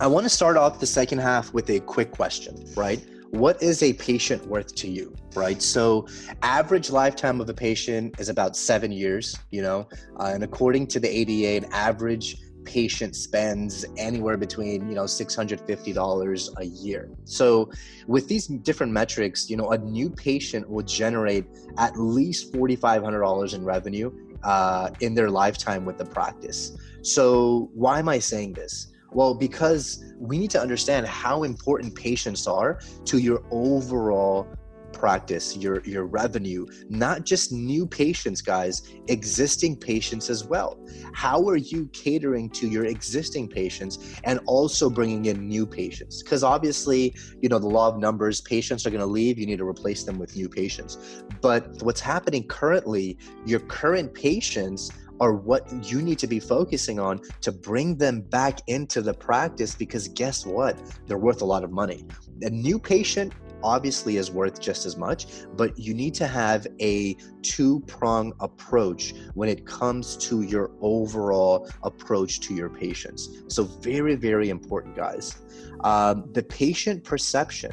[0.00, 3.04] I want to start off the second half with a quick question, right?
[3.30, 5.60] What is a patient worth to you, right?
[5.60, 6.06] So,
[6.42, 9.88] average lifetime of a patient is about seven years, you know,
[10.20, 16.48] uh, and according to the ADA, an average patient spends anywhere between you know $650
[16.58, 17.70] a year so
[18.06, 21.46] with these different metrics you know a new patient will generate
[21.78, 28.08] at least $4500 in revenue uh, in their lifetime with the practice so why am
[28.10, 33.42] i saying this well, because we need to understand how important patients are to your
[33.50, 34.46] overall
[34.92, 40.78] practice, your your revenue, not just new patients, guys, existing patients as well.
[41.14, 46.22] How are you catering to your existing patients and also bringing in new patients?
[46.22, 49.58] Because obviously, you know, the law of numbers, patients are going to leave, you need
[49.58, 51.22] to replace them with new patients.
[51.40, 57.20] But what's happening currently, your current patients are what you need to be focusing on
[57.40, 60.76] to bring them back into the practice because guess what?
[61.06, 62.06] They're worth a lot of money.
[62.42, 67.14] A new patient obviously is worth just as much, but you need to have a
[67.42, 73.42] two prong approach when it comes to your overall approach to your patients.
[73.48, 75.36] So, very, very important, guys.
[75.84, 77.72] Um, the patient perception,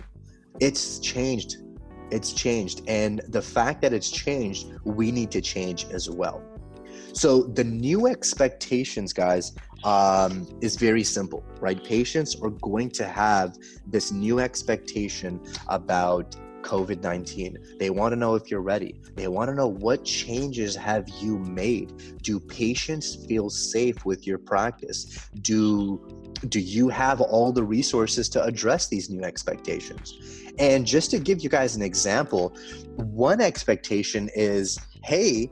[0.59, 1.57] it's changed.
[2.11, 2.81] It's changed.
[2.87, 6.41] And the fact that it's changed, we need to change as well.
[7.16, 9.53] So the new expectations, guys,
[9.85, 11.81] um, is very simple, right?
[11.81, 17.77] Patients are going to have this new expectation about COVID 19.
[17.80, 18.99] They want to know if you're ready.
[19.16, 22.21] They want to know what changes have you made?
[22.21, 25.30] Do patients feel safe with your practice?
[25.41, 26.02] Do
[26.49, 30.19] do you have all the resources to address these new expectations?
[30.59, 32.53] And just to give you guys an example,
[32.97, 35.49] one expectation is, hey,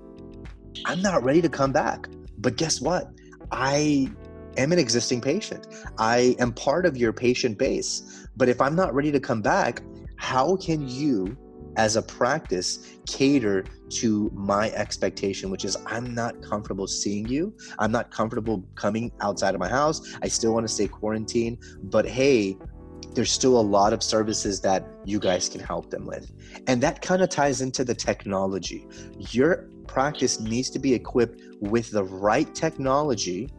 [0.85, 2.07] I'm not ready to come back.
[2.37, 3.11] But guess what?
[3.51, 4.11] I
[4.57, 5.67] am an existing patient.
[5.97, 8.27] I am part of your patient base.
[8.35, 9.81] But if I'm not ready to come back,
[10.17, 11.37] how can you,
[11.77, 17.55] as a practice, cater to my expectation, which is I'm not comfortable seeing you.
[17.79, 20.15] I'm not comfortable coming outside of my house.
[20.21, 21.59] I still want to stay quarantined.
[21.83, 22.57] But hey,
[23.13, 26.31] there's still a lot of services that you guys can help them with.
[26.67, 28.87] And that kind of ties into the technology.
[29.31, 33.49] Your practice needs to be equipped with the right technology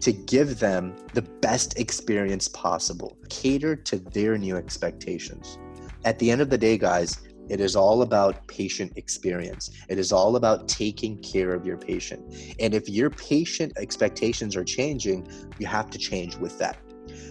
[0.00, 5.58] to give them the best experience possible, cater to their new expectations.
[6.04, 9.70] At the end of the day, guys, it is all about patient experience.
[9.88, 12.34] It is all about taking care of your patient.
[12.58, 16.76] And if your patient expectations are changing, you have to change with that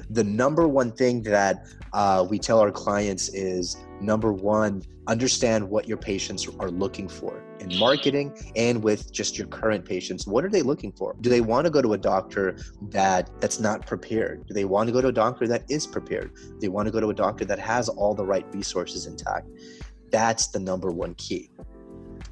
[0.09, 5.87] the number one thing that uh, we tell our clients is number one, understand what
[5.87, 10.27] your patients are looking for in marketing and with just your current patients.
[10.27, 11.15] What are they looking for?
[11.21, 12.57] Do they want to go to a doctor
[12.89, 14.45] that that's not prepared?
[14.47, 16.33] Do they want to go to a doctor that is prepared?
[16.35, 19.47] Do they want to go to a doctor that has all the right resources intact?
[20.11, 21.49] That's the number one key.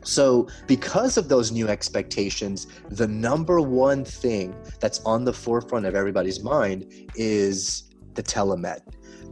[0.04, 5.96] So, because of those new expectations, the number one thing that's on the forefront of
[5.96, 8.82] everybody's mind is the telemed.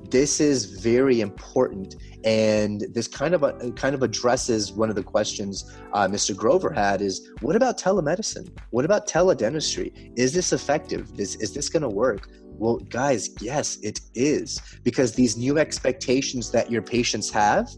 [0.09, 1.95] This is very important,
[2.25, 6.35] and this kind of a, kind of addresses one of the questions uh, Mr.
[6.35, 8.49] Grover had: is what about telemedicine?
[8.71, 10.11] What about teledentistry?
[10.17, 11.11] Is this effective?
[11.17, 12.27] Is is this going to work?
[12.61, 17.69] Well, guys, yes, it is because these new expectations that your patients have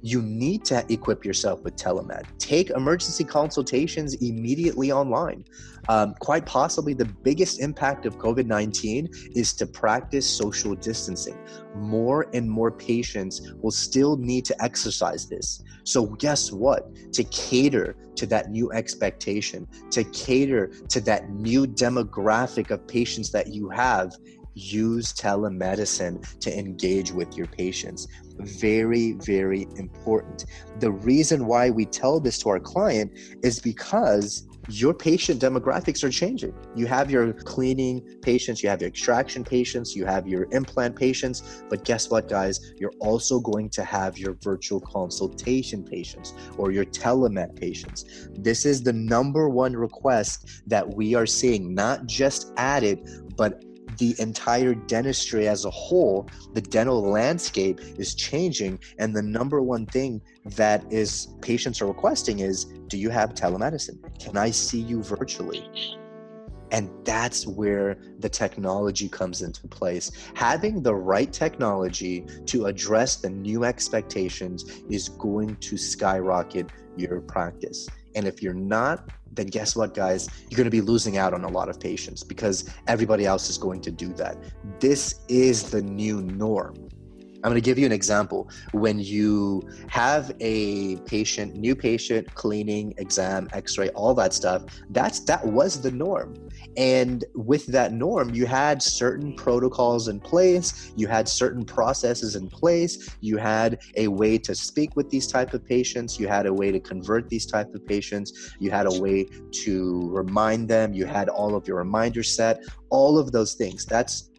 [0.00, 2.24] you need to equip yourself with telemed.
[2.38, 5.44] Take emergency consultations immediately online.
[5.88, 11.38] Um, quite possibly, the biggest impact of COVID 19 is to practice social distancing.
[11.74, 15.62] More and more patients will still need to exercise this.
[15.84, 16.94] So, guess what?
[17.14, 23.48] To cater to that new expectation, to cater to that new demographic of patients that
[23.48, 24.12] you have,
[24.54, 28.08] use telemedicine to engage with your patients.
[28.40, 30.44] Very, very important.
[30.78, 36.10] The reason why we tell this to our client is because your patient demographics are
[36.10, 36.52] changing.
[36.76, 41.62] You have your cleaning patients, you have your extraction patients, you have your implant patients,
[41.70, 42.74] but guess what, guys?
[42.76, 48.04] You're also going to have your virtual consultation patients or your telemed patients.
[48.34, 53.64] This is the number one request that we are seeing, not just Adit, but
[53.98, 58.78] the entire dentistry as a whole, the dental landscape is changing.
[58.98, 63.98] And the number one thing that is patients are requesting is, do you have telemedicine?
[64.18, 65.68] Can I see you virtually?
[66.70, 70.12] And that's where the technology comes into place.
[70.34, 77.88] Having the right technology to address the new expectations is going to skyrocket your practice.
[78.14, 80.28] And if you're not, then guess what, guys?
[80.50, 83.56] You're going to be losing out on a lot of patients because everybody else is
[83.56, 84.36] going to do that.
[84.80, 86.74] This is the new norm.
[87.44, 88.50] I'm going to give you an example.
[88.72, 95.46] When you have a patient, new patient, cleaning, exam, X-ray, all that stuff, that's that
[95.46, 96.34] was the norm.
[96.76, 102.48] And with that norm, you had certain protocols in place, you had certain processes in
[102.48, 106.52] place, you had a way to speak with these type of patients, you had a
[106.52, 109.26] way to convert these type of patients, you had a way
[109.64, 113.84] to remind them, you had all of your reminders set, all of those things.
[113.84, 114.30] That's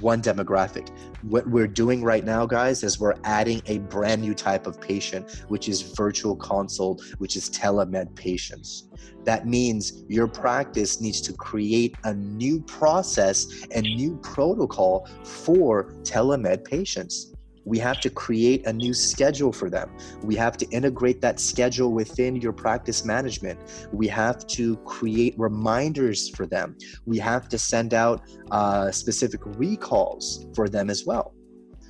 [0.00, 0.90] one demographic.
[1.22, 5.44] What we're doing right now, guys, is we're adding a brand new type of patient,
[5.48, 8.88] which is virtual consult, which is telemed patients.
[9.24, 16.64] That means your practice needs to create a new process and new protocol for telemed
[16.64, 17.33] patients
[17.64, 19.90] we have to create a new schedule for them.
[20.22, 23.58] We have to integrate that schedule within your practice management.
[23.92, 26.76] We have to create reminders for them.
[27.06, 31.34] We have to send out uh, specific recalls for them as well.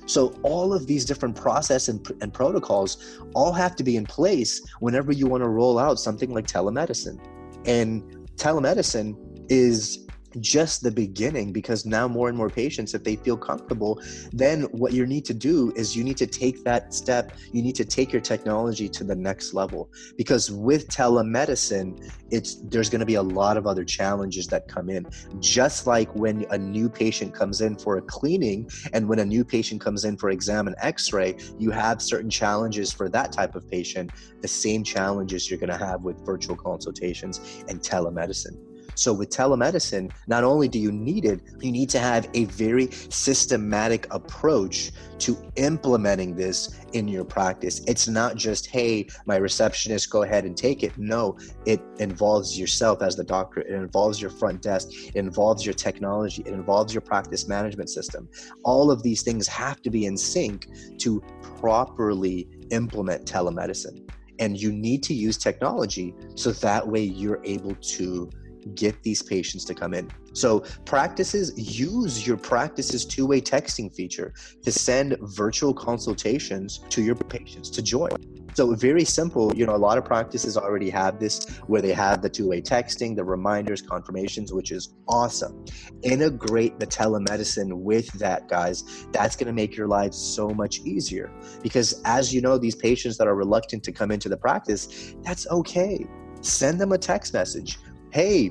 [0.07, 4.61] So all of these different process and, and protocols all have to be in place
[4.79, 7.19] whenever you want to roll out something like telemedicine.
[7.65, 8.03] And
[8.35, 9.15] telemedicine
[9.49, 10.04] is
[10.39, 14.01] just the beginning because now more and more patients if they feel comfortable
[14.31, 17.31] then what you need to do is you need to take that step.
[17.51, 22.89] You need to take your technology to the next level because with telemedicine it's there's
[22.89, 25.05] going to be a lot of other challenges that come in.
[25.39, 29.45] Just like when a new patient comes in for a cleaning and when a new
[29.45, 33.69] patient comes in for exam and x-ray you have certain challenges for that type of
[33.69, 34.11] patient
[34.41, 38.57] the same challenges you're going to have with virtual consultations and telemedicine
[38.95, 42.89] so with telemedicine, not only do you need it, you need to have a very
[42.91, 47.81] systematic approach to implementing this in your practice.
[47.87, 50.97] It's not just, hey, my receptionist, go ahead and take it.
[50.97, 55.73] No, it involves yourself as the doctor, it involves your front desk, it involves your
[55.73, 58.29] technology, it involves your practice management system.
[58.63, 60.67] All of these things have to be in sync
[60.99, 64.09] to properly implement telemedicine.
[64.39, 68.29] And you need to use technology so that way you're able to
[68.73, 70.09] get these patients to come in.
[70.33, 74.33] So, practices use your practices two way texting feature
[74.63, 78.11] to send virtual consultations to your patients to join.
[78.55, 79.53] So, very simple.
[79.53, 82.61] You know, a lot of practices already have this where they have the two way
[82.61, 85.65] texting, the reminders, confirmations, which is awesome.
[86.03, 89.07] Integrate the telemedicine with that, guys.
[89.11, 91.31] That's going to make your lives so much easier
[91.61, 95.47] because, as you know, these patients that are reluctant to come into the practice, that's
[95.47, 96.05] okay.
[96.39, 97.77] Send them a text message
[98.15, 98.49] hey,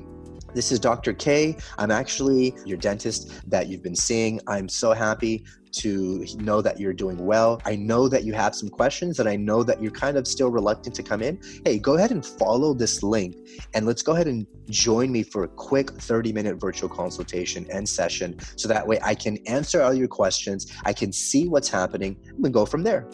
[0.53, 1.11] this is Dr.
[1.11, 1.57] K.
[1.79, 4.39] I'm actually your dentist that you've been seeing.
[4.45, 5.43] I'm so happy
[5.77, 7.59] to know that you're doing well.
[7.65, 10.51] I know that you have some questions and I know that you're kind of still
[10.51, 11.41] reluctant to come in.
[11.65, 13.37] Hey, go ahead and follow this link
[13.73, 17.89] and let's go ahead and join me for a quick 30 minute virtual consultation and
[17.89, 22.17] session so that way I can answer all your questions, I can see what's happening,
[22.27, 23.09] and we go from there.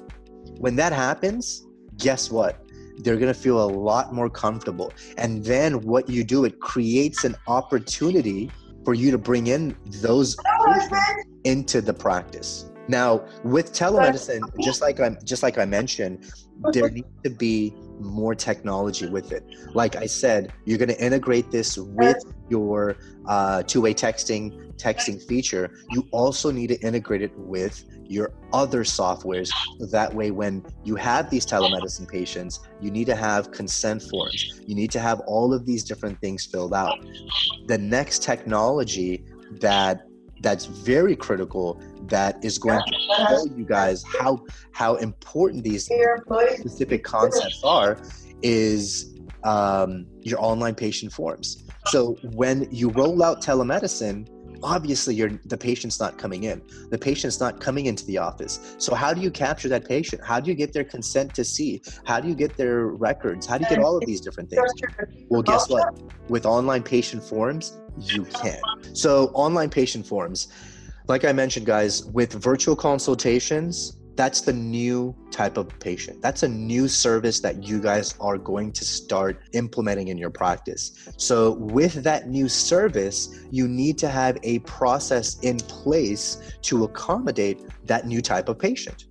[0.57, 1.65] When that happens,
[1.95, 2.61] guess what?
[3.03, 4.91] They're going to feel a lot more comfortable.
[5.17, 8.51] And then what you do, it creates an opportunity
[8.85, 10.35] for you to bring in those
[11.43, 12.69] into the practice.
[12.87, 16.31] Now, with telemedicine, just like I'm just like I mentioned,
[16.73, 19.43] there needs to be more technology with it.
[19.73, 22.17] Like I said, you're going to integrate this with
[22.49, 25.71] your uh, two-way texting texting feature.
[25.91, 29.51] You also need to integrate it with your other softwares.
[29.91, 34.61] That way, when you have these telemedicine patients, you need to have consent forms.
[34.65, 37.05] You need to have all of these different things filled out.
[37.67, 39.23] The next technology
[39.59, 40.07] that
[40.41, 45.89] that's very critical that is going to show you guys how how important these
[46.57, 47.97] specific concepts are
[48.41, 51.63] is um, your online patient forms.
[51.87, 54.27] So when you roll out telemedicine,
[54.63, 56.61] obviously you're the patient's not coming in.
[56.89, 58.75] The patient's not coming into the office.
[58.77, 60.23] So how do you capture that patient?
[60.23, 61.81] How do you get their consent to see?
[62.05, 63.45] How do you get their records?
[63.45, 64.71] How do you get all of these different things?
[65.29, 65.99] Well guess what?
[66.29, 68.59] With online patient forms you can.
[68.93, 70.47] So online patient forms
[71.07, 76.21] like i mentioned guys with virtual consultations that's the new type of patient.
[76.21, 81.09] That's a new service that you guys are going to start implementing in your practice.
[81.17, 87.61] So, with that new service, you need to have a process in place to accommodate
[87.85, 89.05] that new type of patient.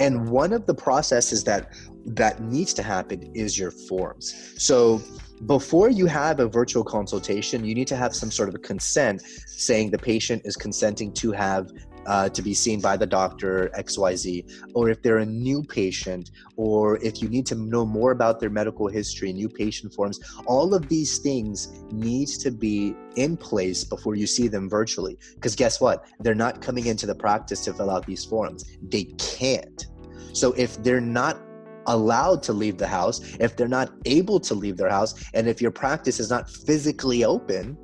[0.00, 1.72] And one of the processes that
[2.06, 4.54] that needs to happen is your forms.
[4.58, 5.00] So
[5.46, 9.22] before you have a virtual consultation, you need to have some sort of a consent
[9.46, 11.70] saying the patient is consenting to have
[12.06, 16.96] uh, to be seen by the doctor xyz or if they're a new patient or
[16.98, 20.88] if you need to know more about their medical history new patient forms all of
[20.88, 25.18] these things needs to be in place before you see them virtually.
[25.34, 26.06] Because guess what?
[26.20, 28.64] They're not coming into the practice to fill out these forms.
[28.82, 29.86] They can't.
[30.32, 31.40] So if they're not
[31.86, 35.60] allowed to leave the house, if they're not able to leave their house, and if
[35.60, 37.76] your practice is not physically open,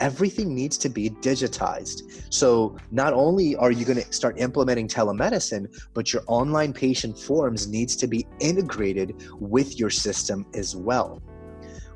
[0.00, 2.26] everything needs to be digitized.
[2.32, 7.66] So not only are you going to start implementing telemedicine, but your online patient forms
[7.66, 11.22] needs to be integrated with your system as well.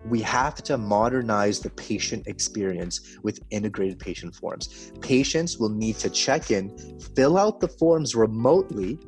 [0.07, 4.93] We have to modernize the patient experience with integrated patient forms.
[5.01, 8.99] Patients will need to check in, fill out the forms remotely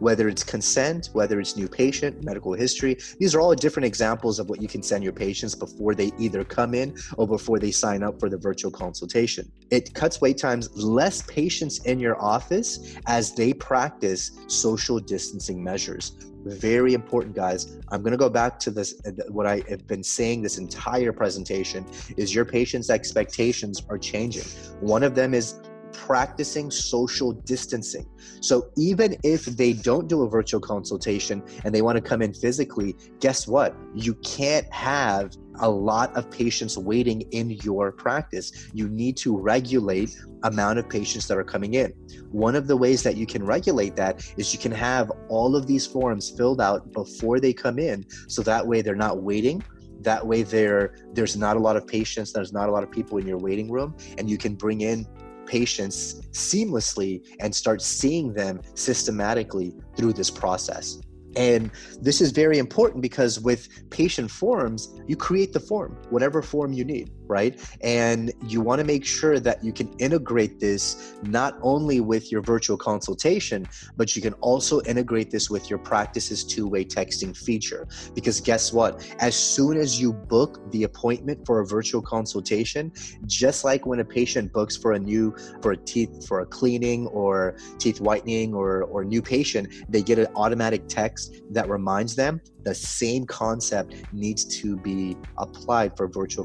[0.00, 2.96] whether it's consent, whether it's new patient, medical history.
[3.18, 6.44] These are all different examples of what you can send your patients before they either
[6.44, 9.50] come in or before they sign up for the virtual consultation.
[9.70, 16.12] It cuts wait times, less patients in your office as they practice social distancing measures.
[16.44, 17.76] Very important, guys.
[17.88, 19.00] I'm going to go back to this.
[19.04, 21.84] Uh, what I have been saying this entire presentation
[22.16, 24.44] is your patient's expectations are changing.
[24.80, 25.60] One of them is
[25.92, 28.06] practicing social distancing.
[28.40, 32.32] So even if they don't do a virtual consultation and they want to come in
[32.32, 33.74] physically, guess what?
[33.94, 38.70] You can't have a lot of patients waiting in your practice.
[38.72, 41.92] You need to regulate amount of patients that are coming in.
[42.30, 45.66] One of the ways that you can regulate that is you can have all of
[45.66, 49.62] these forms filled out before they come in so that way they're not waiting
[50.00, 53.18] that way there there's not a lot of patients there's not a lot of people
[53.18, 55.06] in your waiting room and you can bring in
[55.48, 61.00] patients seamlessly and start seeing them systematically through this process.
[61.36, 66.72] And this is very important because with patient forms, you create the form, whatever form
[66.72, 67.60] you need right?
[67.82, 72.42] And you want to make sure that you can integrate this not only with your
[72.42, 73.66] virtual consultation,
[73.96, 77.86] but you can also integrate this with your practice's two way texting feature.
[78.14, 79.06] Because guess what?
[79.20, 82.92] As soon as you book the appointment for a virtual consultation,
[83.26, 87.06] just like when a patient books for a new, for a teeth, for a cleaning
[87.08, 92.40] or teeth whitening or, or new patient, they get an automatic text that reminds them
[92.64, 96.44] the same concept needs to be applied for virtual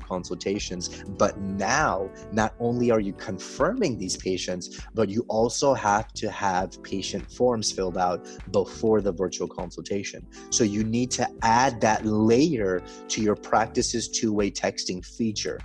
[0.74, 1.10] consultations.
[1.18, 6.82] But now, not only are you confirming these patients, but you also have to have
[6.84, 10.26] patient forms filled out before the virtual consultation.
[10.50, 15.60] So you need to add that layer to your practice's two way texting feature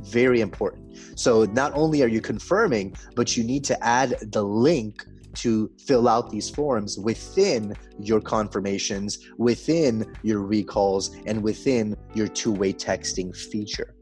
[0.00, 0.96] very important.
[1.16, 6.08] So not only are you confirming, but you need to add the link to fill
[6.08, 13.34] out these forms within your confirmations, within your recalls, and within your two way texting
[13.34, 13.97] feature.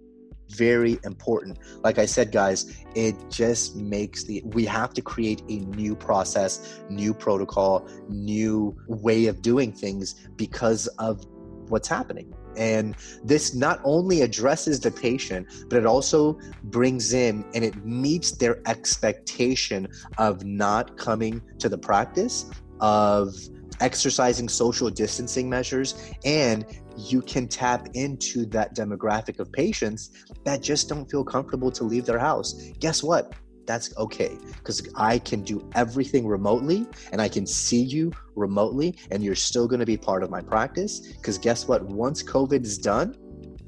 [0.51, 1.59] Very important.
[1.83, 6.81] Like I said, guys, it just makes the, we have to create a new process,
[6.89, 11.25] new protocol, new way of doing things because of
[11.69, 12.33] what's happening.
[12.57, 18.33] And this not only addresses the patient, but it also brings in and it meets
[18.33, 22.47] their expectation of not coming to the practice,
[22.81, 23.35] of
[23.81, 26.65] exercising social distancing measures, and
[26.97, 32.07] you can tap into that demographic of patients that just don't feel comfortable to leave
[32.07, 32.55] their house.
[32.81, 33.35] Guess what?
[33.67, 39.23] that's okay because I can do everything remotely and I can see you remotely and
[39.23, 41.01] you're still going to be part of my practice.
[41.01, 41.85] Because guess what?
[41.85, 43.17] Once COVID is done,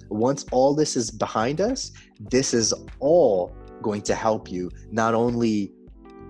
[0.09, 5.73] once all this is behind us, this is all going to help you not only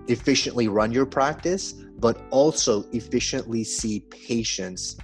[0.07, 4.97] efficiently run your practice, but also efficiently see patients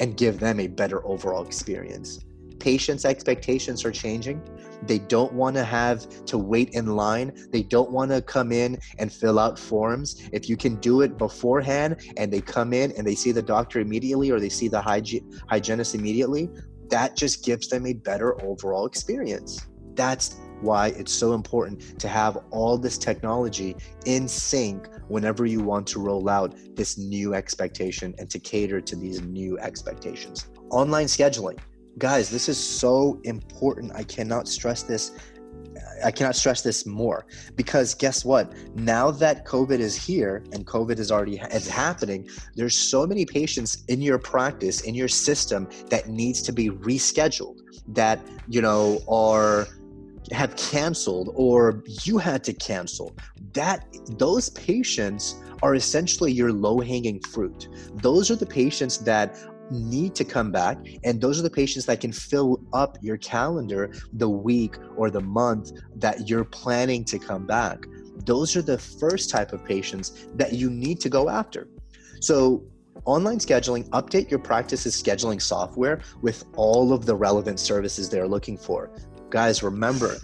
[0.00, 2.24] and give them a better overall experience.
[2.58, 4.42] Patients' expectations are changing
[4.82, 7.32] they don't want to have to wait in line.
[7.50, 10.28] They don't want to come in and fill out forms.
[10.32, 13.80] If you can do it beforehand and they come in and they see the doctor
[13.80, 16.48] immediately or they see the hygi- hygienist immediately,
[16.90, 19.66] that just gives them a better overall experience.
[19.94, 25.86] That's why it's so important to have all this technology in sync whenever you want
[25.88, 30.48] to roll out this new expectation and to cater to these new expectations.
[30.70, 31.58] Online scheduling
[31.98, 33.92] guys, this is so important.
[33.94, 35.12] I cannot stress this.
[36.04, 38.52] I cannot stress this more because guess what?
[38.76, 43.84] Now that COVID is here and COVID is already is happening, there's so many patients
[43.88, 49.66] in your practice, in your system that needs to be rescheduled that, you know, are
[50.32, 53.16] have canceled or you had to cancel.
[53.52, 53.86] That
[54.18, 57.68] those patients are essentially your low hanging fruit.
[57.94, 59.36] Those are the patients that
[59.70, 63.92] need to come back and those are the patients that can fill up your calendar
[64.14, 67.84] the week or the month that you're planning to come back
[68.24, 71.68] those are the first type of patients that you need to go after
[72.20, 72.64] so
[73.04, 78.56] online scheduling update your practice's scheduling software with all of the relevant services they're looking
[78.56, 78.90] for
[79.30, 80.18] guys remember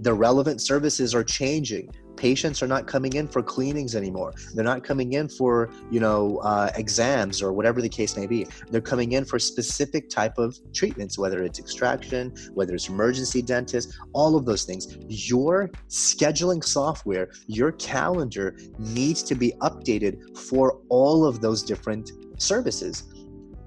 [0.00, 1.90] the relevant services are changing.
[2.16, 4.32] Patients are not coming in for cleanings anymore.
[4.54, 8.46] They're not coming in for you know uh, exams or whatever the case may be.
[8.70, 13.96] They're coming in for specific type of treatments whether it's extraction whether it's emergency dentist
[14.12, 14.96] all of those things.
[15.08, 23.04] Your scheduling software your calendar needs to be updated for all of those different services.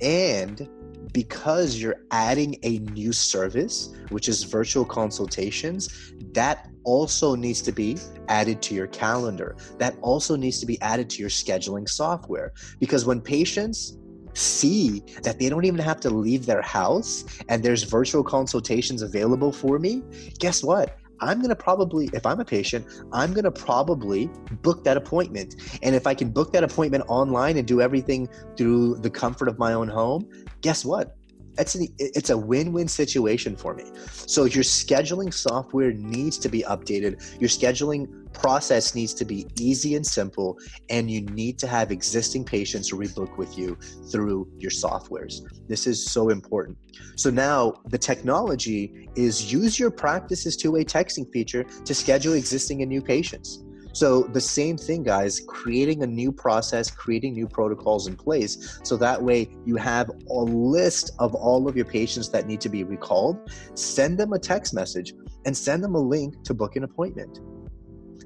[0.01, 0.67] And
[1.13, 7.97] because you're adding a new service, which is virtual consultations, that also needs to be
[8.27, 9.55] added to your calendar.
[9.77, 12.53] That also needs to be added to your scheduling software.
[12.79, 13.97] Because when patients
[14.33, 19.51] see that they don't even have to leave their house and there's virtual consultations available
[19.51, 20.01] for me,
[20.39, 20.97] guess what?
[21.19, 24.29] I'm going to probably, if I'm a patient, I'm going to probably
[24.61, 25.55] book that appointment.
[25.81, 28.27] And if I can book that appointment online and do everything
[28.57, 30.27] through the comfort of my own home,
[30.63, 31.15] guess what?
[31.59, 33.83] It's, an, it's a win-win situation for me.
[34.07, 37.39] So your scheduling software needs to be updated.
[37.39, 40.57] Your scheduling process needs to be easy and simple,
[40.89, 43.77] and you need to have existing patients rebook with you
[44.11, 45.41] through your softwares.
[45.67, 46.75] This is so important.
[47.17, 52.89] So now the technology is use your practices two-way texting feature to schedule existing and
[52.89, 53.62] new patients.
[53.93, 58.79] So the same thing, guys, creating a new process, creating new protocols in place.
[58.83, 62.69] So that way you have a list of all of your patients that need to
[62.69, 63.51] be recalled.
[63.75, 65.13] Send them a text message
[65.45, 67.39] and send them a link to book an appointment.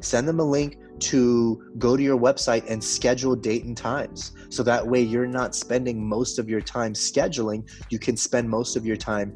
[0.02, 4.34] Send them a link to go to your website and schedule date and times.
[4.50, 7.68] So that way you're not spending most of your time scheduling.
[7.90, 9.36] You can spend most of your time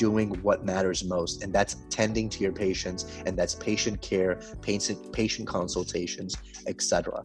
[0.00, 5.12] doing what matters most, and that's tending to your patients, and that's patient care, patient
[5.12, 6.34] patient consultations,
[6.66, 7.22] etc.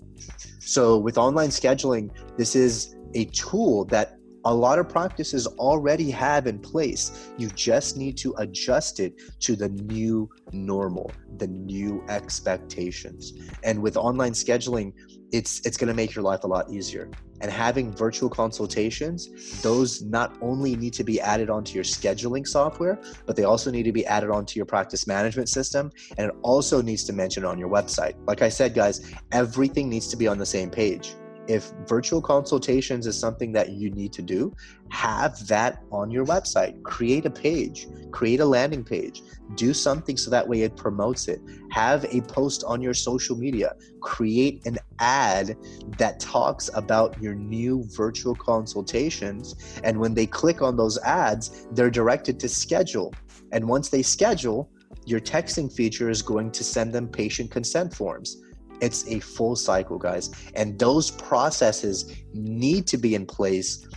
[0.59, 6.47] So with online scheduling, this is a tool that a lot of practices already have
[6.47, 7.31] in place.
[7.37, 13.33] You just need to adjust it to the new normal, the new expectations.
[13.63, 14.91] And with online scheduling,
[15.35, 17.09] it's it's going to make your life a lot easier.
[17.41, 22.97] And having virtual consultations, those not only need to be added onto your scheduling software,
[23.25, 25.91] but they also need to be added onto your practice management system.
[26.17, 28.15] And it also needs to mention on your website.
[28.25, 31.13] Like I said, guys, everything needs to be on the same page
[31.47, 34.55] if virtual consultations is something that you need to do,
[34.89, 36.81] have that on your website.
[36.83, 39.21] Create a page, create a landing page,
[39.55, 41.41] do something so that way it promotes it.
[41.71, 45.57] Have a post on your social media, create an ad
[45.97, 49.79] that talks about your new virtual consultations.
[49.83, 53.13] And when they click on those ads, they're directed to schedule.
[53.51, 54.69] And once they schedule,
[55.05, 58.37] your texting feature is going to send them patient consent forms
[58.81, 60.31] it's a full cycle, guys.
[60.55, 63.87] And those processes need to be in place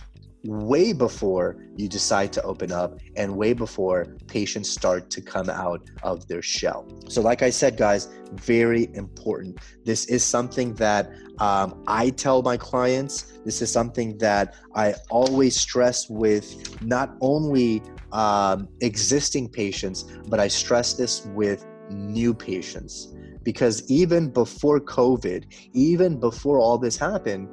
[0.43, 5.81] way before you decide to open up and way before patients start to come out
[6.03, 6.87] of their shell.
[7.09, 9.59] So, like I said, guys, very important.
[9.83, 13.39] This is something that um, I tell my clients.
[13.43, 20.47] This is something that I always stress with not only um, existing patients, but I
[20.47, 23.13] stress this with new patients
[23.49, 27.49] because even before COVID, even before all this happened,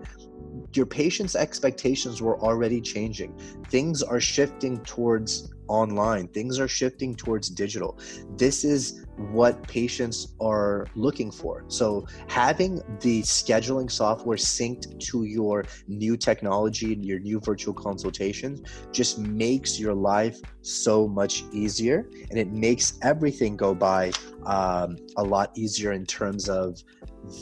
[0.75, 3.33] your patient's expectations were already changing.
[3.71, 7.99] Things are shifting towards online, things are shifting towards digital.
[8.37, 11.65] This is what patients are looking for.
[11.69, 18.61] So, having the scheduling software synced to your new technology and your new virtual consultations
[18.93, 24.13] just makes your life so much easier and it makes everything go by
[24.45, 26.83] um, a lot easier in terms of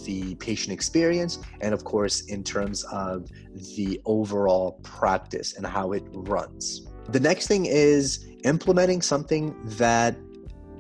[0.05, 3.29] the patient experience and of course in terms of
[3.77, 10.17] the overall practice and how it runs the next thing is implementing something that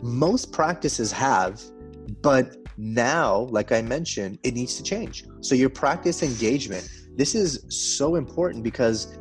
[0.02, 1.62] most practices have
[2.22, 7.64] but now like i mentioned it needs to change so your practice engagement this is
[7.68, 9.18] so important because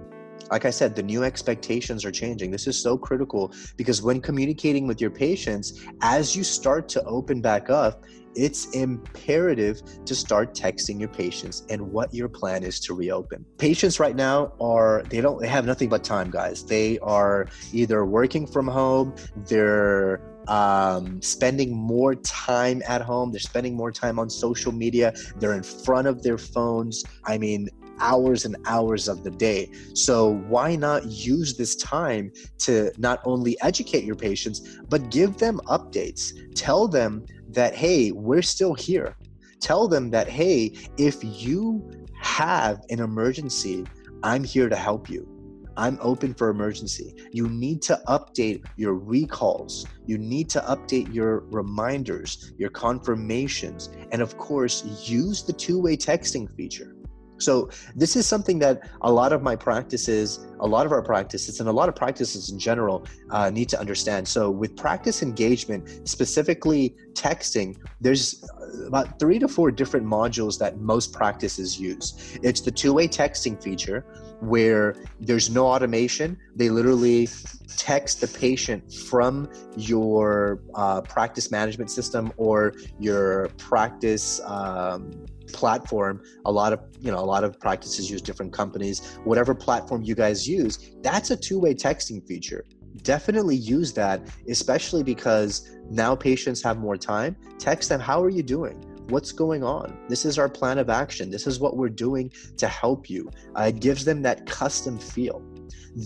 [0.51, 2.51] like I said, the new expectations are changing.
[2.51, 7.41] This is so critical because when communicating with your patients, as you start to open
[7.41, 8.03] back up,
[8.35, 13.45] it's imperative to start texting your patients and what your plan is to reopen.
[13.57, 16.65] Patients right now are they don't they have nothing but time, guys.
[16.65, 23.31] They are either working from home, they're um, spending more time at home.
[23.31, 25.13] They're spending more time on social media.
[25.37, 27.03] They're in front of their phones.
[27.25, 27.69] I mean,
[27.99, 29.71] hours and hours of the day.
[29.93, 35.59] So, why not use this time to not only educate your patients, but give them
[35.67, 36.33] updates?
[36.55, 39.15] Tell them that, hey, we're still here.
[39.59, 41.89] Tell them that, hey, if you
[42.19, 43.85] have an emergency,
[44.23, 45.27] I'm here to help you.
[45.75, 47.15] I'm open for emergency.
[47.31, 49.85] You need to update your recalls.
[50.05, 55.97] You need to update your reminders, your confirmations, and of course, use the two way
[55.97, 56.92] texting feature.
[57.37, 61.59] So, this is something that a lot of my practices, a lot of our practices,
[61.59, 64.27] and a lot of practices in general uh, need to understand.
[64.27, 68.43] So, with practice engagement, specifically texting, there's
[68.87, 72.37] about three to four different modules that most practices use.
[72.43, 74.05] It's the two way texting feature,
[74.39, 76.37] where there's no automation.
[76.55, 77.29] They literally
[77.77, 86.51] text the patient from your uh, practice management system or your practice um, platform a
[86.51, 90.47] lot of you know a lot of practices use different companies whatever platform you guys
[90.47, 92.63] use that's a two-way texting feature
[93.01, 98.43] definitely use that especially because now patients have more time text them how are you
[98.43, 99.97] doing what's going on.
[100.07, 101.29] This is our plan of action.
[101.29, 103.29] This is what we're doing to help you.
[103.57, 105.43] Uh, it gives them that custom feel.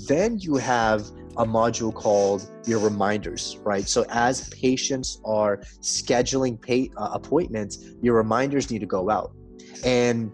[0.07, 1.01] Then you have
[1.37, 3.87] a module called your reminders, right?
[3.87, 9.33] So as patients are scheduling pay, uh, appointments, your reminders need to go out.
[9.83, 10.31] And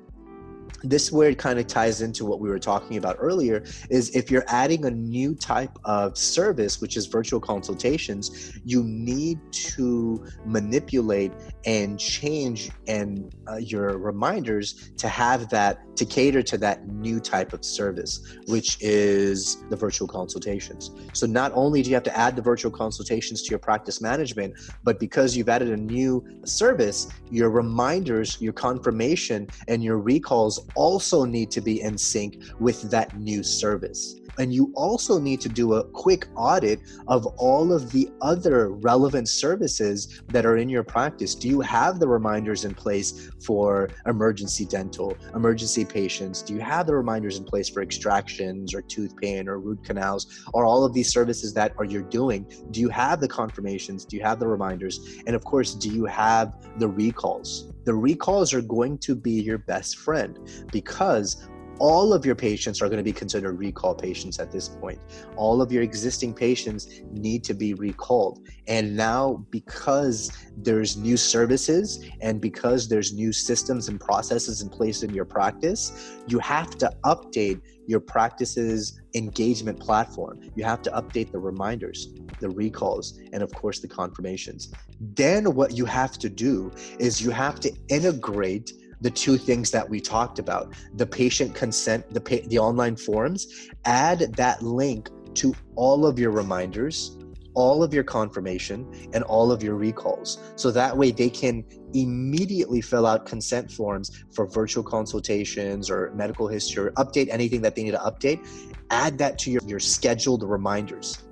[0.84, 4.30] this where it kind of ties into what we were talking about earlier is if
[4.30, 11.32] you're adding a new type of service which is virtual consultations you need to manipulate
[11.66, 17.54] and change and uh, your reminders to have that to cater to that new type
[17.54, 20.92] of service which is the virtual consultations.
[21.14, 24.56] So not only do you have to add the virtual consultations to your practice management
[24.84, 31.26] but because you've added a new service your reminders your confirmation and your recalls also
[31.26, 34.20] need to be in sync with that new service.
[34.40, 39.30] And you also need to do a quick audit of all of the other relevant
[39.30, 41.36] services that are in your practice.
[41.36, 46.42] Do you have the reminders in place for emergency dental, emergency patients?
[46.42, 50.46] Do you have the reminders in place for extractions or tooth pain or root canals
[50.54, 52.52] or all of these services that are you're doing?
[52.72, 54.04] Do you have the confirmations?
[54.04, 55.22] Do you have the reminders?
[55.28, 57.73] And of course, do you have the recalls?
[57.86, 60.40] The recalls are going to be your best friend
[60.72, 61.48] because
[61.80, 65.00] all of your patients are going to be considered recall patients at this point.
[65.36, 68.48] All of your existing patients need to be recalled.
[68.68, 75.04] And now, because there's new services and because there's new systems and processes in place
[75.04, 80.40] in your practice, you have to update your practice's engagement platform.
[80.56, 82.08] You have to update the reminders,
[82.40, 84.74] the recalls, and of course, the confirmations.
[85.00, 88.72] Then, what you have to do is you have to integrate
[89.04, 93.70] the two things that we talked about the patient consent the pa- the online forms
[93.86, 97.18] add that link to all of your reminders
[97.56, 100.40] all of your confirmation and all of your recalls.
[100.56, 101.64] So that way they can
[101.94, 107.76] immediately fill out consent forms for virtual consultations or medical history or update anything that
[107.76, 108.48] they need to update.
[108.90, 111.24] Add that to your, your scheduled reminders.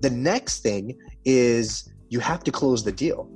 [0.00, 3.30] The next thing is you have to close the deal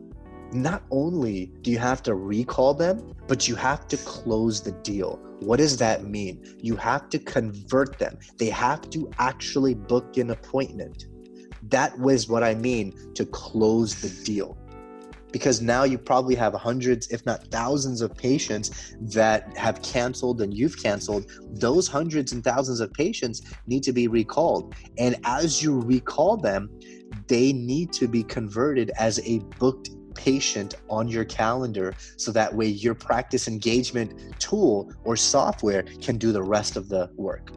[0.53, 5.19] not only do you have to recall them, but you have to close the deal.
[5.41, 6.57] What does that mean?
[6.59, 8.19] You have to convert them.
[8.39, 11.07] They have to actually book an appointment.
[11.71, 14.59] That was what I mean to close the deal.
[15.33, 20.53] Because now you probably have hundreds, if not thousands, of patients that have canceled and
[20.53, 21.31] you've canceled.
[21.49, 24.75] Those hundreds and thousands of patients need to be recalled.
[24.99, 26.69] And as you recall them,
[27.29, 29.89] they need to be converted as a booked
[30.23, 36.31] patient on your calendar so that way your practice engagement tool or software can do
[36.31, 37.51] the rest of the work.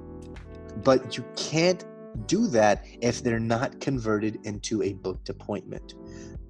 [0.84, 1.86] But you can't
[2.26, 5.94] do that if they're not converted into a booked appointment.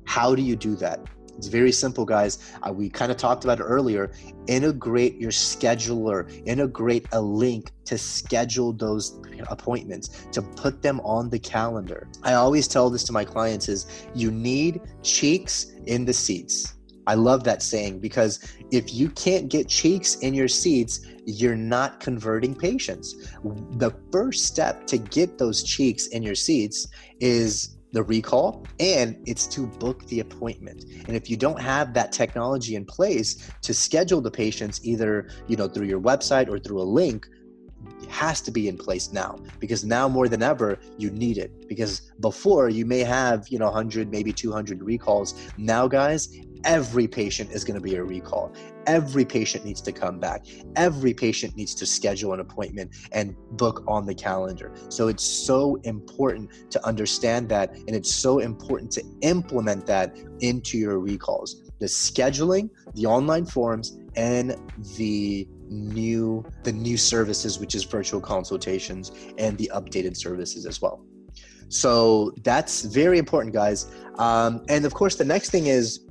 [0.06, 1.01] How do you do that?
[1.38, 2.39] It's very simple, guys.
[2.63, 4.12] Uh, we kind of talked about it earlier.
[4.48, 9.19] Integrate your scheduler, integrate a link to schedule those
[9.50, 12.08] appointments, to put them on the calendar.
[12.24, 16.76] I always tell this to my clients is you need cheeks in the seats.
[17.08, 18.39] I love that saying because
[18.71, 23.13] if you can't get cheeks in your seats, you're not converting patients.
[23.43, 26.88] The first step to get those cheeks in your seats
[27.19, 30.84] is the recall and it's to book the appointment.
[31.08, 35.55] And if you don't have that technology in place to schedule the patients either you
[35.55, 37.25] know through your website or through a link
[38.10, 39.39] has to be in place now.
[39.62, 41.69] Because now more than ever you need it.
[41.69, 45.34] Because before you may have you know 100 maybe 200 recalls.
[45.58, 46.29] Now guys
[46.65, 48.53] every patient is going to be a recall
[48.88, 50.45] every patient needs to come back.
[50.76, 54.74] Every patient needs to schedule an appointment and book on the calendar.
[54.89, 60.78] So it's so important to understand that and it's so important to implement that into
[60.78, 61.71] your recalls.
[61.80, 64.56] The scheduling the online forms and
[64.98, 71.04] the new the new services which is virtual consultations and the updated services as well.
[71.67, 73.88] So that's very important guys.
[74.19, 76.04] Um, and of course the next thing is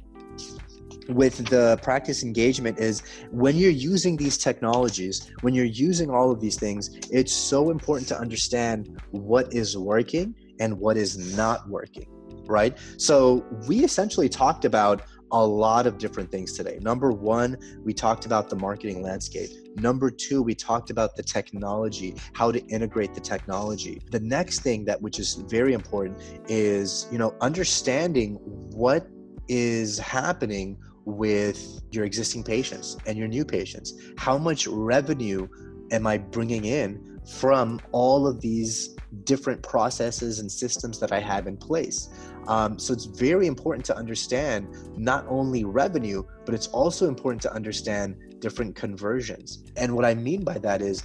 [1.08, 6.40] with the practice engagement is when you're using these technologies when you're using all of
[6.40, 12.06] these things it's so important to understand what is working and what is not working
[12.46, 15.02] right so we essentially talked about
[15.34, 16.78] a lot of different things today.
[16.80, 19.50] Number one, we talked about the marketing landscape.
[19.74, 24.00] Number two, we talked about the technology, how to integrate the technology.
[24.12, 28.34] The next thing that which is very important is, you know, understanding
[28.76, 29.08] what
[29.48, 33.94] is happening with your existing patients and your new patients.
[34.16, 35.46] How much revenue
[35.90, 41.46] am I bringing in from all of these different processes and systems that I have
[41.46, 42.08] in place?
[42.48, 47.52] Um, so it's very important to understand not only revenue, but it's also important to
[47.52, 49.64] understand different conversions.
[49.76, 51.02] And what I mean by that is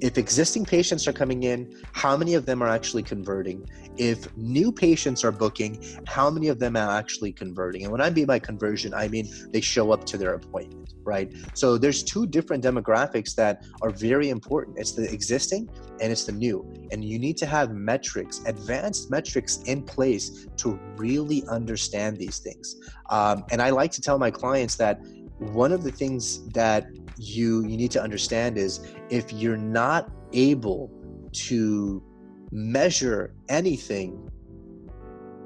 [0.00, 3.68] if existing patients are coming in, how many of them are actually converting?
[3.98, 7.82] If new patients are booking, how many of them are actually converting?
[7.82, 11.30] And when I mean by conversion, I mean they show up to their appointment, right?
[11.54, 14.78] So there's two different demographics that are very important.
[14.78, 15.68] It's the existing
[16.00, 16.66] and it's the new.
[16.90, 22.76] And you need to have metrics, advanced metrics in place to really understand these things.
[23.10, 25.00] Um, and I like to tell my clients that
[25.38, 26.86] one of the things that
[27.16, 30.90] you you need to understand is if you're not able
[31.32, 32.02] to
[32.52, 34.30] measure anything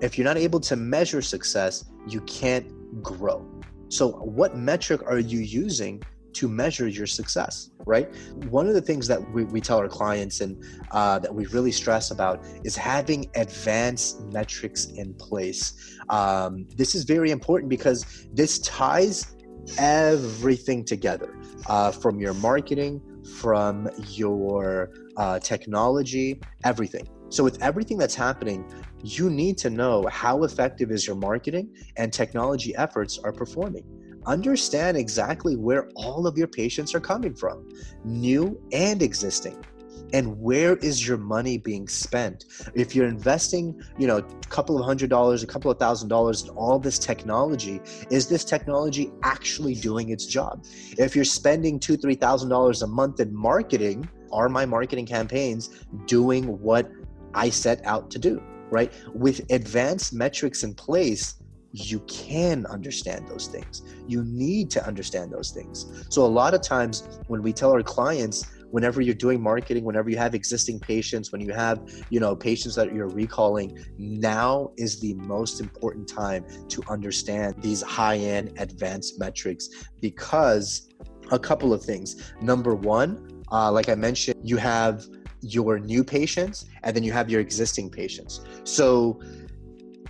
[0.01, 2.67] if you're not able to measure success you can't
[3.03, 3.47] grow
[3.89, 6.03] so what metric are you using
[6.35, 8.09] to measure your success right
[8.51, 11.73] one of the things that we, we tell our clients and uh, that we really
[11.73, 18.59] stress about is having advanced metrics in place um, this is very important because this
[18.61, 19.35] ties
[19.79, 23.01] everything together uh, from your marketing,
[23.41, 27.09] from your uh, technology, everything.
[27.31, 28.71] So, with everything that's happening,
[29.03, 33.85] you need to know how effective is your marketing and technology efforts are performing.
[34.27, 37.69] Understand exactly where all of your patients are coming from,
[38.05, 39.65] new and existing.
[40.13, 42.45] And where is your money being spent?
[42.75, 46.43] If you're investing you know a couple of hundred dollars a couple of thousand dollars
[46.45, 50.65] in all this technology is this technology actually doing its job?
[50.99, 55.85] If you're spending two three thousand dollars a month in marketing are my marketing campaigns
[56.07, 56.91] doing what
[57.35, 58.93] i set out to do right?
[59.15, 61.35] With advanced metrics in place
[61.75, 63.83] you can understand those things.
[64.07, 66.07] You need to understand those things.
[66.09, 70.11] So, a lot of times when we tell our clients, whenever you're doing marketing whenever
[70.11, 74.99] you have existing patients when you have you know patients that you're recalling now is
[74.99, 79.69] the most important time to understand these high-end advanced metrics
[80.01, 80.89] because
[81.31, 85.07] a couple of things number one uh, like i mentioned you have
[85.41, 89.21] your new patients and then you have your existing patients so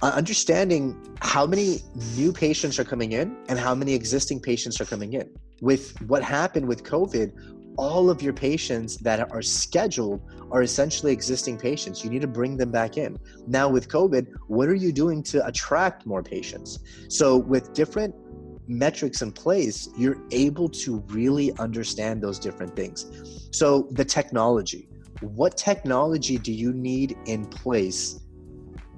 [0.03, 1.81] Uh, understanding how many
[2.17, 5.31] new patients are coming in and how many existing patients are coming in
[5.61, 7.33] with what happened with covid
[7.77, 10.21] all of your patients that are scheduled
[10.53, 12.05] are essentially existing patients.
[12.05, 13.19] You need to bring them back in.
[13.49, 16.79] Now, with COVID, what are you doing to attract more patients?
[17.09, 18.15] So, with different
[18.69, 23.49] metrics in place, you're able to really understand those different things.
[23.51, 24.89] So, the technology
[25.21, 28.21] what technology do you need in place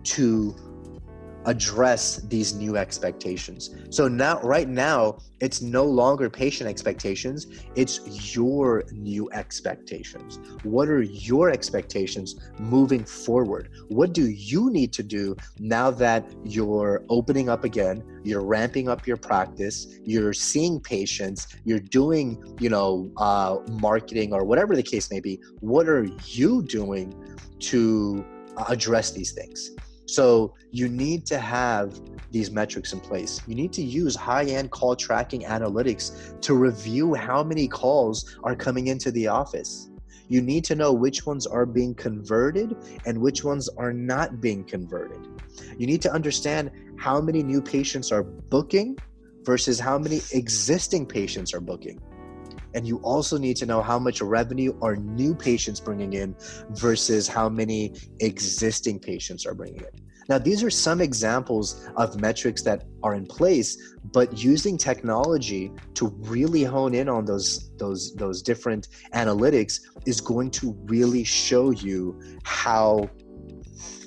[0.03, 0.57] to
[1.47, 3.75] address these new expectations.
[3.91, 10.41] So now, right now, it's no longer patient expectations, it's your new expectations.
[10.65, 13.71] What are your expectations moving forward?
[13.89, 19.07] What do you need to do now that you're opening up again, you're ramping up
[19.07, 25.11] your practice, you're seeing patients, you're doing, you know, uh, marketing or whatever the case
[25.11, 25.41] may be?
[25.61, 27.15] What are you doing
[27.61, 28.25] to
[28.69, 29.73] address these things?
[30.07, 33.40] So you need to have these metrics in place.
[33.47, 38.87] You need to use high-end call tracking analytics to review how many calls are coming
[38.87, 39.90] into the office.
[40.29, 44.64] You need to know which ones are being converted and which ones are not being
[44.64, 45.27] converted.
[45.79, 48.97] You need to understand how many new patients are booking
[49.45, 52.01] versus how many existing patients are booking.
[52.77, 56.37] And you also need to know how much revenue are new patients bringing in
[56.73, 60.07] versus how many existing patients are bringing in.
[60.29, 66.09] Now, these are some examples of metrics that are in place, but using technology to
[66.19, 72.21] really hone in on those those those different analytics is going to really show you
[72.43, 73.09] how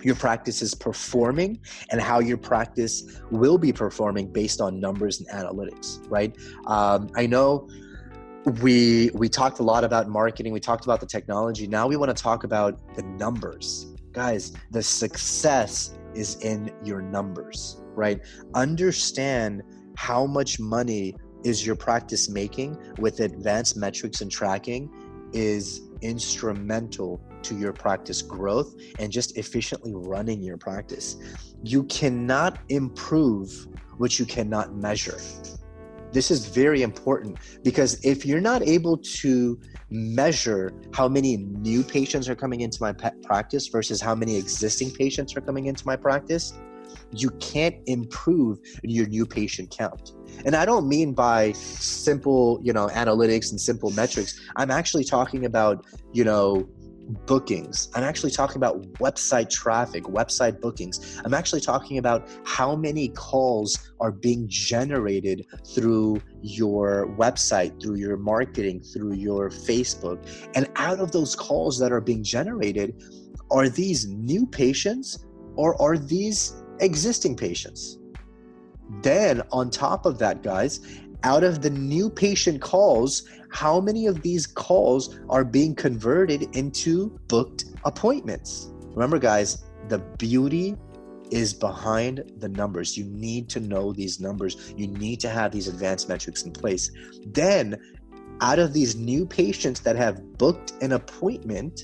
[0.03, 1.60] your practice is performing
[1.91, 7.27] and how your practice will be performing based on numbers and analytics right um, i
[7.27, 7.67] know
[8.49, 12.15] we we talked a lot about marketing we talked about the technology now we want
[12.15, 18.19] to talk about the numbers guys the success is in your numbers right
[18.55, 19.62] understand
[19.95, 24.89] how much money is your practice making with advanced metrics and tracking
[25.33, 31.17] is instrumental to your practice growth and just efficiently running your practice.
[31.63, 35.17] You cannot improve what you cannot measure.
[36.12, 42.28] This is very important because if you're not able to measure how many new patients
[42.30, 42.93] are coming into my
[43.24, 46.54] practice versus how many existing patients are coming into my practice,
[47.12, 50.13] you can't improve your new patient count.
[50.45, 54.39] And I don't mean by simple, you know, analytics and simple metrics.
[54.56, 56.67] I'm actually talking about, you know,
[57.10, 57.89] bookings.
[57.95, 61.19] I'm actually talking about website traffic, website bookings.
[61.26, 68.17] I'm actually talking about how many calls are being generated through your website, through your
[68.17, 70.19] marketing, through your Facebook.
[70.56, 73.02] And out of those calls that are being generated,
[73.52, 77.98] are these new patients or are these existing patients?
[79.02, 80.80] Then, on top of that, guys,
[81.24, 87.09] out of the new patient calls, how many of these calls are being converted into
[87.27, 88.71] booked appointments?
[88.93, 90.75] Remember, guys, the beauty
[91.31, 92.97] is behind the numbers.
[92.97, 94.73] You need to know these numbers.
[94.75, 96.91] You need to have these advanced metrics in place.
[97.27, 97.77] Then,
[98.41, 101.83] out of these new patients that have booked an appointment,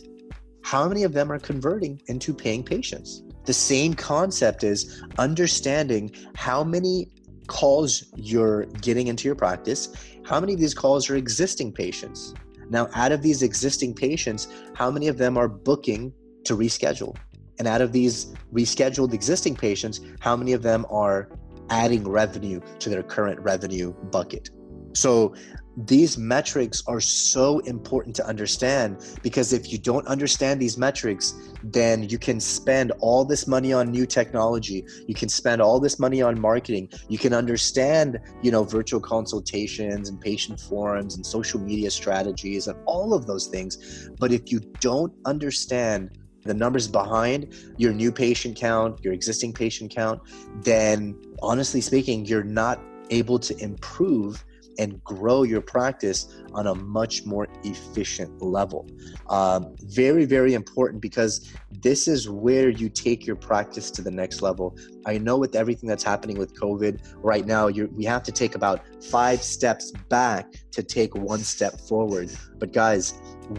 [0.64, 3.24] how many of them are converting into paying patients?
[3.46, 7.12] The same concept is understanding how many
[7.48, 9.90] calls you're getting into your practice,
[10.26, 12.34] how many of these calls are existing patients?
[12.70, 16.14] Now, out of these existing patients, how many of them are booking
[16.46, 17.16] to reschedule?
[17.60, 21.30] And out of these rescheduled existing patients, how many of them are
[21.70, 24.50] adding revenue to their current revenue bucket?
[24.94, 25.36] So
[25.78, 32.08] these metrics are so important to understand because if you don't understand these metrics, then
[32.08, 34.86] you can spend all this money on new technology.
[35.08, 36.90] You can spend all this money on marketing.
[37.10, 42.78] You can understand, you know, virtual consultations and patient forms and social media strategies and
[42.86, 44.10] all of those things.
[44.18, 49.94] But if you don't understand the numbers behind your new patient count, your existing patient
[49.94, 50.22] count,
[50.62, 54.46] then honestly speaking, you're not able to improve
[54.78, 58.90] and grow your practice on a much more efficient level.
[59.30, 64.42] Um, very, very important because this is where you take your practice to the next
[64.42, 64.78] level.
[65.06, 68.82] I know with everything that's happening with COVID right now, we have to take about
[69.04, 72.32] five steps back to take one step forward.
[72.58, 73.14] But guys,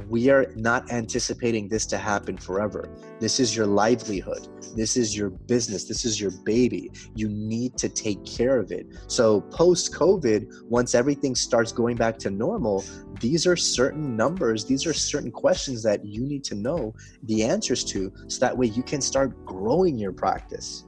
[0.09, 2.89] we are not anticipating this to happen forever.
[3.21, 4.49] This is your livelihood.
[4.75, 5.85] This is your business.
[5.85, 6.91] This is your baby.
[7.15, 8.87] You need to take care of it.
[9.07, 12.85] So, post COVID, once everything starts going back to normal,
[13.21, 17.85] these are certain numbers, these are certain questions that you need to know the answers
[17.85, 20.85] to so that way you can start growing your practice.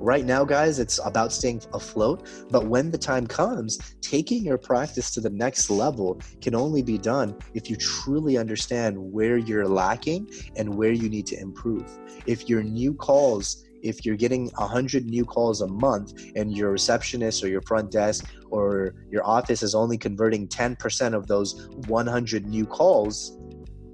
[0.00, 2.26] Right now, guys, it's about staying afloat.
[2.50, 6.96] But when the time comes, taking your practice to the next level can only be
[6.96, 11.86] done if you truly understand where you're lacking and where you need to improve.
[12.26, 17.42] If your new calls if you're getting 100 new calls a month and your receptionist
[17.42, 22.66] or your front desk or your office is only converting 10% of those 100 new
[22.66, 23.38] calls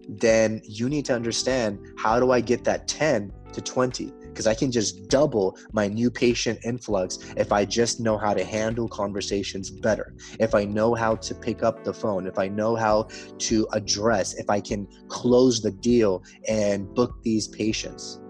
[0.08, 4.55] then you need to understand how do i get that 10 to 20 because I
[4.55, 9.70] can just double my new patient influx if I just know how to handle conversations
[9.70, 13.66] better, if I know how to pick up the phone, if I know how to
[13.72, 18.20] address, if I can close the deal and book these patients.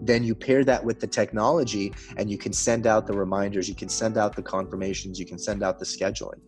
[0.00, 3.74] Then you pair that with the technology and you can send out the reminders you
[3.74, 6.40] can send out the confirmations you can send out the scheduling.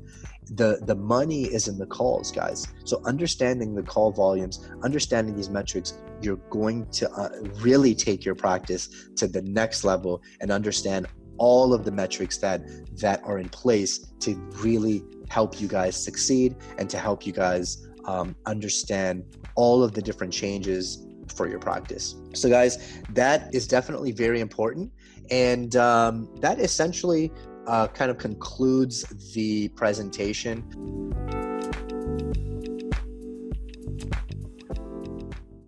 [0.53, 2.69] The the money is in the calls guys.
[2.85, 7.31] So understanding the call volumes understanding these metrics you're going to uh,
[7.61, 11.07] really take your practice to the next level and understand
[11.39, 12.61] all of the metrics that
[13.01, 17.89] that are in place to really help you guys succeed and to help you guys
[18.05, 22.17] um, understand all of the different changes for your practice.
[22.35, 24.93] So, guys, that is definitely very important.
[25.31, 27.33] And um, that essentially
[27.67, 29.05] uh, kind of concludes
[29.35, 30.65] the presentation.